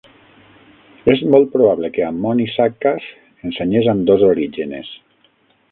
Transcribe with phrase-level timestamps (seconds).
[1.13, 3.07] És molt probable que Ammoni Saccas
[3.51, 4.93] ensenyés ambdós Orígenes.